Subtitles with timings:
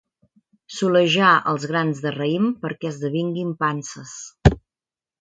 [0.77, 4.19] Solejar els grans de raïm perquè esdevinguin panses.